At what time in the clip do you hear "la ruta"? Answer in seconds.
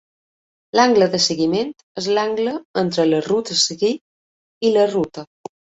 3.13-3.61, 4.79-5.31